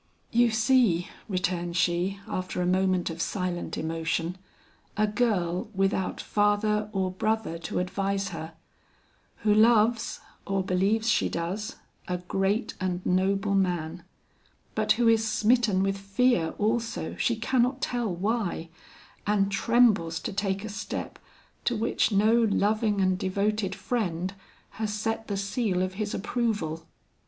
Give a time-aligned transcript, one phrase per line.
[0.31, 4.35] "You see," returned she, after a moment of silent emotion,
[4.97, 8.53] "a girl without father or brother to advise her;
[9.43, 11.75] who loves, or believes she does,
[12.07, 14.01] a great and noble man,
[14.73, 18.69] but who is smitten with fear also, she cannot tell why,
[19.27, 21.19] and trembles to take a step
[21.65, 24.33] to which no loving and devoted friend
[24.81, 26.87] has set the seal of his approval."